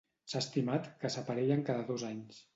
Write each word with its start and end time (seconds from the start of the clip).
S'ha 0.31 0.39
estimat 0.45 0.89
que 1.03 1.13
s'aparellen 1.17 1.63
cada 1.71 1.87
dos 1.93 2.09
anys. 2.11 2.43